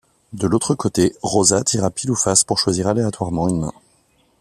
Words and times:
De 0.33 0.47
l'autre 0.47 0.73
côté 0.73 1.13
Rosa 1.21 1.63
tire 1.63 1.83
à 1.85 1.91
pile 1.91 2.09
ou 2.09 2.15
face 2.15 2.43
pour 2.43 2.57
choisir 2.57 2.87
aléatoirement 2.87 3.47
une 3.49 3.59
main. 3.59 3.73